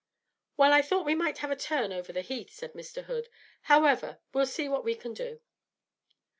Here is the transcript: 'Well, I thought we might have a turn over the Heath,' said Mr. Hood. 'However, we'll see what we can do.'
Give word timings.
'Well, 0.57 0.73
I 0.73 0.81
thought 0.81 1.05
we 1.05 1.13
might 1.13 1.37
have 1.39 1.51
a 1.51 1.55
turn 1.55 1.93
over 1.93 2.11
the 2.11 2.21
Heath,' 2.21 2.49
said 2.49 2.73
Mr. 2.73 3.03
Hood. 3.03 3.29
'However, 3.61 4.17
we'll 4.33 4.47
see 4.47 4.67
what 4.67 4.83
we 4.83 4.95
can 4.95 5.13
do.' 5.13 5.41